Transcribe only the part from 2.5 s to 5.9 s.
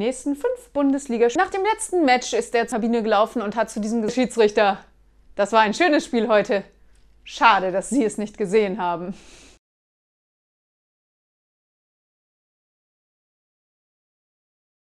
der zur Kabine gelaufen und hat zu diesem Schiedsrichter, das war ein